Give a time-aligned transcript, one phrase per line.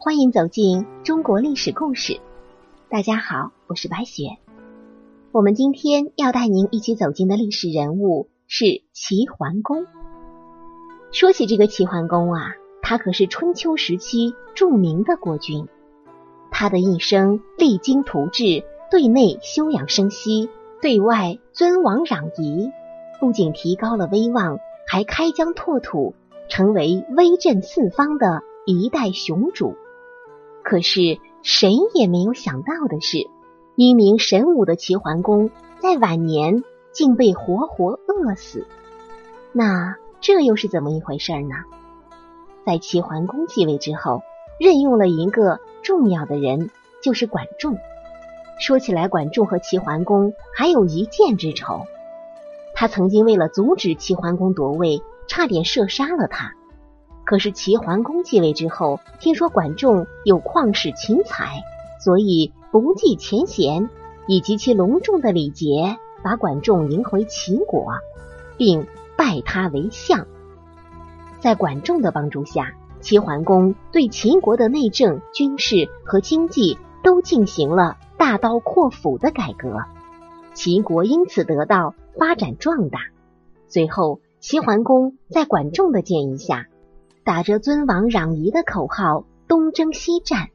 [0.00, 2.20] 欢迎走进中国历史故事。
[2.88, 4.38] 大家好，我是白雪。
[5.32, 9.86] 我们今天要带您一起走进的历史人物是齐桓公。
[11.10, 15.66] 说起这个齐桓公啊，他可是春秋时期著名的国君。
[16.52, 18.62] 他的一生励精图治，
[18.92, 20.48] 对内休养生息，
[20.80, 22.70] 对外尊王攘夷，
[23.18, 26.14] 不仅提高了威望，还开疆拓土，
[26.48, 29.74] 成为威震四方的一代雄主。
[30.68, 33.30] 可是谁也没有想到的是，
[33.74, 38.66] 一名神武的齐桓公在晚年竟被活活饿死。
[39.50, 41.54] 那这又是怎么一回事呢？
[42.66, 44.20] 在齐桓公继位之后，
[44.60, 46.68] 任用了一个重要的人，
[47.02, 47.78] 就是管仲。
[48.60, 51.86] 说起来，管仲和齐桓公还有一箭之仇。
[52.74, 56.57] 他曾经为了阻止齐桓公夺位，差点射杀了他。
[57.28, 61.62] 可是齐桓公继位之后，听说管仲有旷世奇才，
[62.00, 63.90] 所以不计前嫌，
[64.26, 67.92] 以极其隆重的礼节，把管仲迎回齐国，
[68.56, 70.26] 并拜他为相。
[71.38, 77.98] 在管仲的帮助下，齐桓公对秦国的内政、军事和经济都进行了。
[78.16, 79.82] 大刀阔斧的改革，
[80.54, 83.00] 齐国因此得到发展壮大。
[83.68, 86.68] 随后，齐桓公在管仲的建议下，
[87.28, 90.48] 打着尊王攘夷的口号东征西战，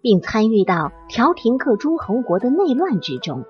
[0.00, 3.44] 并参与到调停各诸侯国的内乱之中。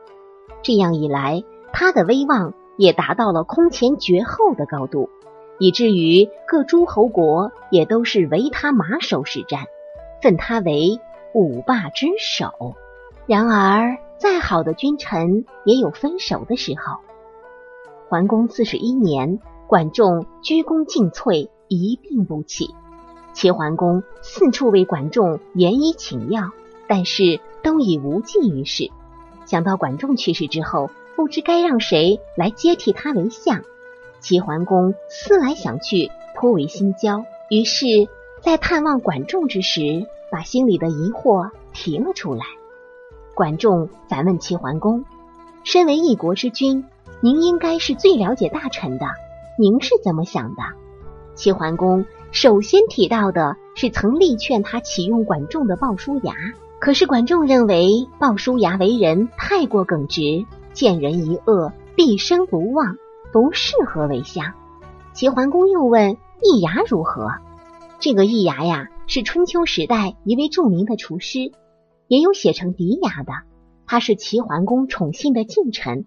[0.63, 5.09] 这样一来，他的威望也达到了空前绝后的高度，
[5.59, 9.65] 以至于各诸侯国也都是唯他马首是瞻，
[10.21, 11.01] 奉他为
[11.33, 12.75] 五霸之首。
[13.25, 16.99] 然而，再好的君臣也有分手的时候。
[18.11, 22.75] 桓公四十一年，管仲鞠躬尽瘁，一病不起。
[23.33, 26.51] 齐桓公四处为管仲言医请药，
[26.87, 28.91] 但是都已无济于事。
[29.45, 33.63] 想到管仲去世之后，不知该让谁来接替他为相，
[34.21, 37.25] 齐桓公思来想去，颇为心焦。
[37.51, 37.87] 于是，
[38.41, 42.45] 在探望管仲之时，把心里的疑惑提了出来。
[43.35, 45.05] 管仲反问齐桓公
[45.63, 46.87] ：“身为一国之君，
[47.21, 49.07] 您应该是最了解大臣的，
[49.59, 50.63] 您是怎么想的？”
[51.37, 56.35] 齐桓公首先提到的是曾力劝他启用管仲的鲍叔牙，
[56.81, 62.97] 可是管仲认为鲍叔牙为人太过耿直，见人一恶，毕生不忘，
[63.33, 64.55] 不适合为相。
[65.13, 67.29] 齐桓公又问易牙如何？
[68.01, 71.53] 这个易牙呀，是春秋时代一位著名的厨师。
[72.09, 73.33] 也有写成嫡牙的，
[73.87, 76.07] 他是齐桓公宠幸的近臣，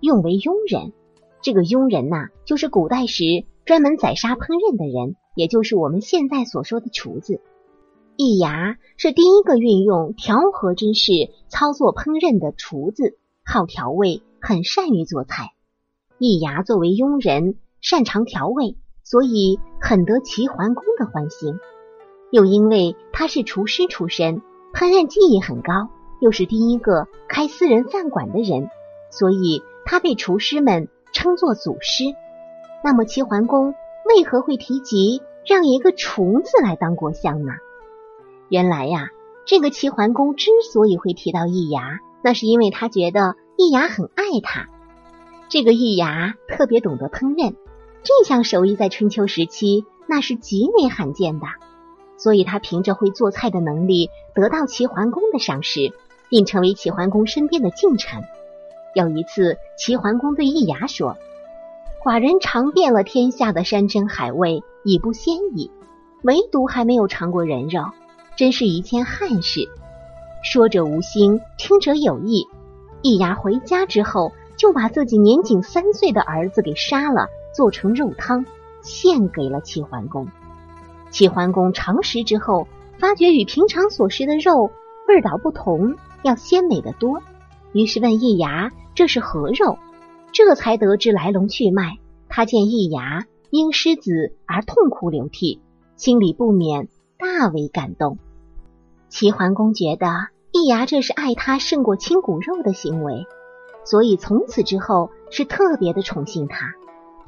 [0.00, 0.92] 用为佣人。
[1.40, 7.40] 这个佣人呐，就是古代时专门宰杀烹饪的人，也就是我们现在所说的厨子。
[8.16, 15.52] 易牙是第一个运用调和之式操作烹饪的厨子，好调味，很善于做菜。
[16.18, 21.54] 易牙作为佣人，擅长调味，所以很得齐桓公的欢心。
[22.32, 24.42] 又因为他是厨师出身。
[24.74, 25.88] 烹饪技艺很高，
[26.20, 28.68] 又是第一个开私人饭馆的人，
[29.10, 32.04] 所以他被厨师们称作祖师。
[32.84, 33.74] 那么齐桓公
[34.04, 37.54] 为何会提及让一个厨子来当国相呢？
[38.48, 39.10] 原来呀，
[39.44, 44.68] 这个齐桓公之所以会提到易牙，那是因为他觉得易牙很爱他。
[45.48, 47.56] 这个易牙特别懂得烹饪，
[48.04, 51.48] 这项手艺在春秋时期那是极为罕见的。
[52.16, 55.92] 所以他凭着会做菜的能力得到齐桓公的赏识，
[56.28, 58.22] 并成为齐桓公身边的近臣。
[58.94, 61.16] 有一次，齐桓公对易牙说
[62.04, 65.70] ：“寡人尝遍了天下的山珍海味，已不鲜矣，
[66.22, 67.82] 唯独还没有尝过人肉，
[68.36, 69.68] 真是一件憾事。”
[70.42, 72.46] 说者无心，听者有意。
[73.02, 78.46] 易牙回家之后，就把自己年仅三岁的儿子给杀了，做成肉汤，
[78.80, 80.28] 献给了齐桓公。
[81.10, 82.66] 齐桓公尝食之后，
[82.98, 84.70] 发觉与平常所食的肉
[85.06, 87.20] 味道不同，要鲜美的多。
[87.72, 89.78] 于是问易牙：“这是何肉？”
[90.32, 91.98] 这才得知来龙去脉。
[92.28, 95.60] 他见易牙因失子而痛哭流涕，
[95.96, 96.88] 心里不免
[97.18, 98.18] 大为感动。
[99.08, 100.06] 齐桓公觉得
[100.52, 103.26] 易牙这是爱他胜过亲骨肉的行为，
[103.84, 106.74] 所以从此之后是特别的宠幸他。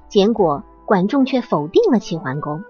[0.09, 2.63] 结果管仲却否定了齐桓公。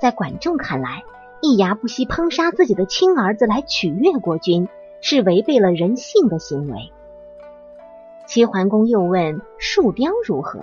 [0.00, 1.04] 在管仲看来，
[1.40, 4.68] 易牙不惜烹杀自己的亲儿子来取悦国君，
[5.00, 6.92] 是违背了人性的行为。
[8.28, 10.60] 齐桓公又问树雕如何？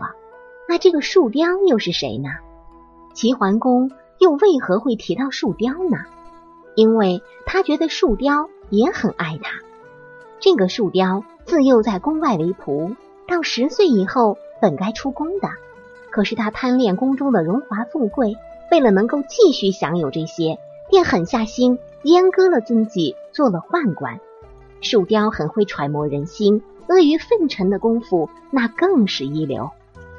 [0.70, 2.30] 那这个树雕又是谁呢？
[3.16, 3.90] 齐桓公
[4.20, 5.98] 又为何会提到树雕呢？
[6.76, 9.62] 因为他觉得树雕也很爱他。
[10.40, 12.96] 这个树雕自幼在宫外为仆，
[13.28, 15.50] 到十岁以后本该出宫的，
[16.12, 18.38] 可是他贪恋宫中的荣华富贵，
[18.70, 20.60] 为了能够继续享有这些，
[20.92, 24.20] 便狠下心阉割了自己，做了宦官。
[24.82, 29.70] 树雕很会揣摩人心，阿谀奉承的功夫那更是一流。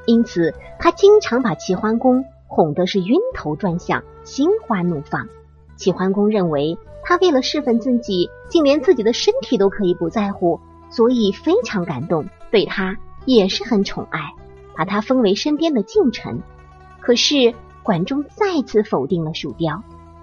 [0.07, 5.29] 因此，他经常把齐桓公哄得是晕头转向、心花怒放。
[5.77, 10.61] 齐桓公认为他为了侍奉自己，竟连自己的身体都可以不在乎，
[10.91, 14.21] 所以非常感动，对他也是很宠爱，
[14.77, 16.41] 把他封为身边的近臣。
[17.01, 19.83] 可是管仲再次否定了树雕，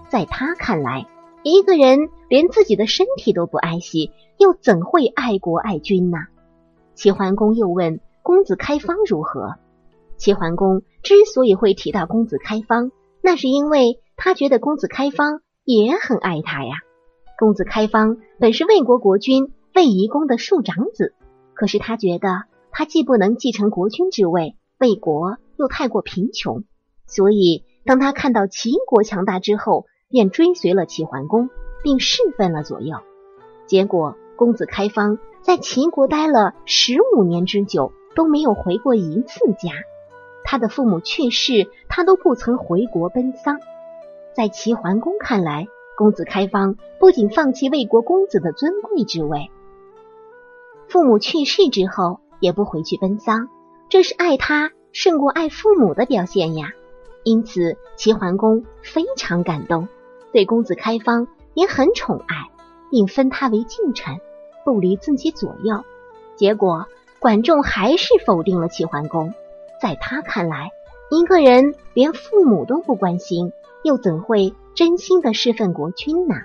[0.09, 1.07] 在他看来，
[1.43, 6.17] 一个人连自己的身体都不爱惜，又怎会爱国爱君呢？
[6.95, 9.55] 齐桓公又问公子开方如何？
[10.17, 12.91] 齐桓公之所以会提到公子开方，
[13.21, 16.75] 那是因为他觉得公子开方也很爱他呀。
[17.37, 21.13] 公子开方本是魏国国君魏夷公的庶长子，
[21.53, 26.63] 可是他觉得他既不能继承国君之位，魏国又太过贫穷，
[27.07, 31.49] 所以当他看到齐国强大之后，便追随了齐桓公，
[31.81, 32.97] 并侍奉了左右。
[33.65, 39.71] 结果公子开方在齐国待了十五年之久，都没有回过一次家。
[40.43, 43.61] 他的父母去世，他都不曾回国奔丧。
[44.35, 49.49] 在齐桓公看来，公子开方不仅放弃魏国公子的尊贵之位，
[50.89, 53.47] 父母去世之后也不回去奔丧，
[53.87, 56.73] 这是爱他胜过爱父母的表现呀。
[57.23, 59.87] 因此，齐桓公非常感动，
[60.33, 62.51] 对公子开方也很宠爱，
[62.91, 64.17] 并封他为近臣，
[64.63, 65.83] 不离自己左右。
[66.35, 66.87] 结果，
[67.19, 69.33] 管仲还是否定了齐桓公。
[69.81, 70.71] 在他看来，
[71.09, 73.51] 一个人连父母都不关心，
[73.83, 76.35] 又怎会真心的侍奉国君呢？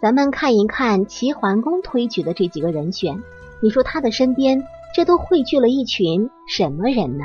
[0.00, 3.22] 咱们看一看齐桓公推举的这几个人选，
[3.60, 4.64] 你说他的身边
[4.94, 7.24] 这都汇聚了一群什么人呢？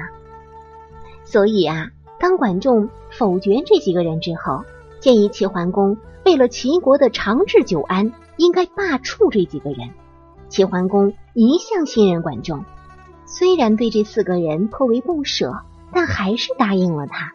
[1.24, 1.90] 所以啊，
[2.20, 4.64] 当管仲否决这几个人之后，
[5.00, 9.90] 建议齐桓公为了齐国的长治久安，应该罢黜这几个人。
[10.50, 12.64] 齐桓公一向信任管仲。
[13.26, 15.54] 虽然对这四个人颇为不舍，
[15.92, 17.34] 但还是答应了他。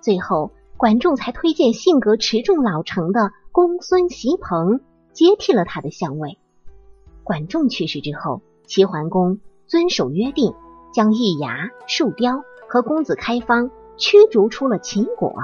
[0.00, 4.80] 最后，管仲才推荐性格持重老成的公孙袭彭
[5.12, 6.38] 接替了他的相位。
[7.22, 10.54] 管仲去世之后，齐桓公遵守约定，
[10.92, 15.34] 将易牙、树雕和公子开方驱逐出了秦国，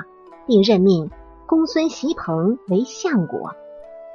[0.47, 1.11] 并任命
[1.47, 3.53] 公孙袭彭为相国。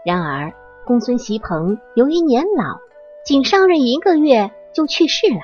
[0.06, 0.54] 然而，
[0.86, 2.78] 公孙袭彭由于年老，
[3.25, 5.39] 仅上任一个月就去世了。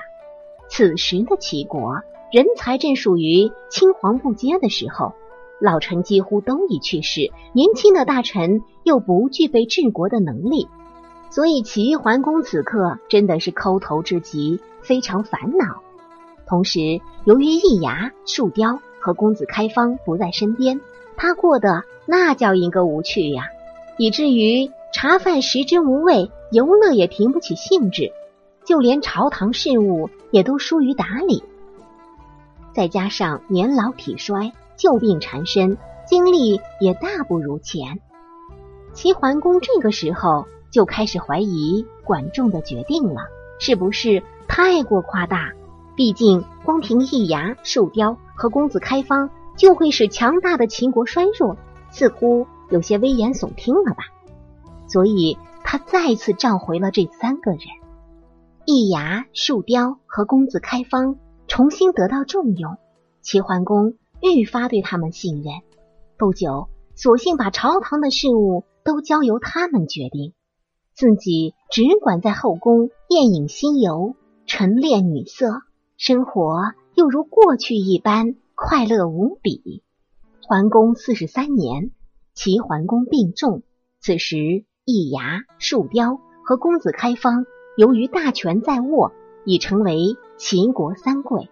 [0.70, 1.96] 此时的齐国
[2.32, 5.14] 人才正属于青黄不接的时候，
[5.60, 10.68] 老臣几乎都已去世，年轻的大臣又不具备治国的能力，
[11.32, 15.82] 所以齐桓公此刻真的是抠头至极，非常烦恼。
[16.46, 20.80] 同时，由于易牙、树雕和公子开方不在身边，
[21.18, 23.46] 他过得那叫一个无趣呀，
[23.98, 28.12] 以至于茶饭食之无味，游乐也提不起兴致。
[28.64, 31.44] 就连朝堂事务也都疏于打理，
[32.74, 38.00] 再加上年老体衰、旧病缠身，精力也大不如前。
[38.94, 43.22] 齐桓公这个时候就开始怀疑管仲的决定了，
[43.60, 45.54] 是不是太过夸大？
[45.96, 51.58] 毕竟光凭易牙、树雕和公子开方就会使强大的秦国衰弱，
[51.90, 54.04] 似乎有些危言耸听了吧？
[54.88, 55.38] 所以
[55.72, 57.62] 他再次召回了这三个人。
[58.66, 62.76] 易牙、树雕和公子开方重新得到重用，
[63.22, 65.54] 齐桓公愈发对他们信任。
[66.18, 70.34] 不久，索性把朝堂的事务都交由他们决定，
[70.94, 75.62] 自己只管在后宫宴饮新游、晨练女色，
[75.96, 79.84] 生活又如过去一般快乐无比。
[80.42, 81.92] 桓公四十三年，
[82.34, 83.64] 齐桓公病重，
[84.02, 87.46] 此时易牙、树雕和公子开方。
[87.78, 89.14] 由于大权在握，
[89.46, 91.50] 已成为秦国三贵。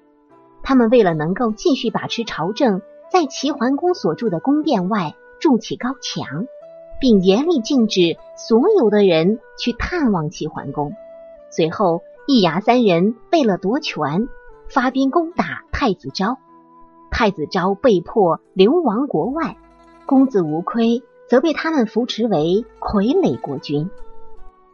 [0.61, 6.45] 他们为了能够继续把持朝政，在齐桓公所住的宫殿外筑起高墙，
[6.99, 10.93] 并严厉禁止所有的人去探望齐桓公。
[11.49, 14.27] 随后，易牙三人为了夺权，
[14.67, 16.37] 发兵攻打太子昭。
[17.09, 19.57] 太子昭被迫流亡国外，
[20.05, 23.89] 公子无亏则被他们扶持为傀儡国君。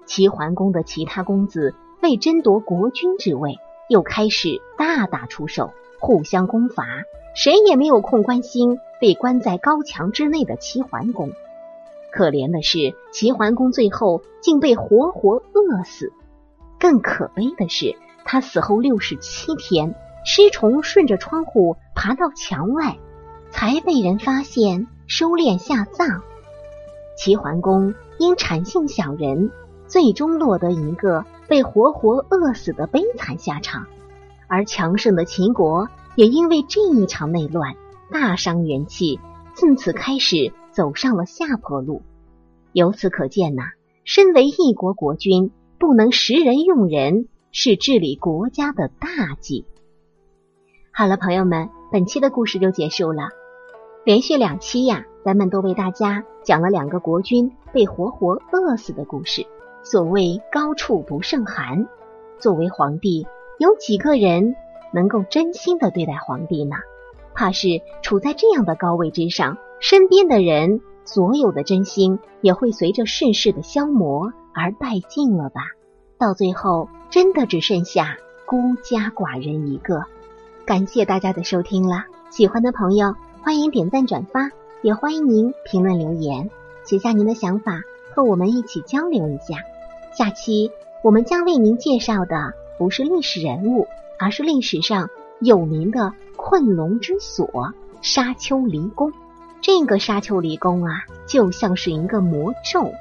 [0.06, 3.58] 齐桓公的其他公子为争夺国君之位，
[3.90, 6.86] 又开始大打出手，互相攻伐，
[7.36, 11.32] 谁也没有空关心被关在高墙之内的齐桓公。
[12.12, 16.14] 可怜的是，齐桓公最后竟被活活饿死。
[16.80, 22.98] 更可悲的是，他死后六十七天，尸虫顺着窗户爬到墙外，
[23.50, 26.22] 才被人发现，收敛下葬。
[27.16, 29.52] 齐桓公因产性小人，
[29.88, 33.88] 最终落得一个被活活饿死的悲惨下场。
[34.48, 37.76] 而强盛的秦国也因为这一场内乱
[38.12, 39.20] 大伤元气，
[39.54, 42.02] 自此开始走上了下坡路。
[42.72, 43.64] 由此可见呐，
[44.04, 45.52] 身为一国国君。
[45.78, 49.66] 不能识人用人是治理国家的大忌。
[50.92, 53.28] 好了，朋友们，本期的故事就结束了。
[54.06, 59.44] 连续两期呀，咱们都为大家讲了两个国君被活活饿死的故事。
[59.82, 61.88] 所谓高处不胜寒，
[62.38, 63.26] 作为皇帝，
[63.58, 64.56] 有几个人
[64.94, 66.76] 能够真心的对待皇帝呢？
[67.34, 74.32] 怕是处在这样的高位之上，身边的人所有的真心也会随着世事的消磨。
[74.54, 75.62] 而殆尽了吧？
[76.20, 78.16] 到最后，真的只剩下
[78.46, 80.04] 孤家寡人一个。
[80.68, 84.52] 感谢大家的收听了，喜欢的朋友欢迎点赞转发，
[84.82, 86.50] 也欢迎您评论留言，
[86.84, 87.82] 写下您的想法，
[88.14, 89.58] 和我们一起交流一下。
[90.14, 90.72] 下期
[91.04, 93.88] 我们将为您介绍的不是历史人物，
[94.20, 99.12] 而是历史上有名的困龙之所——沙丘离宫。
[99.62, 102.92] 这个沙丘离宫啊，就像是一个魔咒。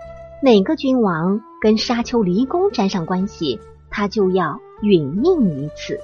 [0.43, 5.99] 哪个君王跟沙丘离宫沾上关系，他就要殒命于此。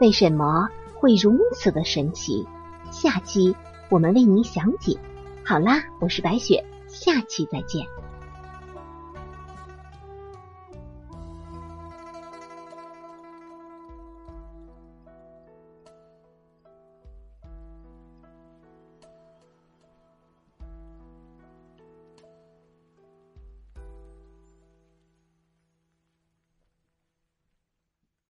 [0.00, 2.46] 为什么会如此的神奇？
[2.90, 3.56] 下期
[3.88, 4.98] 我们为您详解。
[5.44, 7.86] 好啦，我是白雪，下期再见。